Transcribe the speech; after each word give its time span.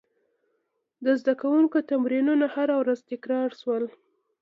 د 1.03 1.05
زده 1.19 1.33
کوونکو 1.41 1.77
تمرینونه 1.91 2.45
هره 2.55 2.75
ورځ 2.81 2.99
تکرار 3.11 3.49
شول. 3.61 3.83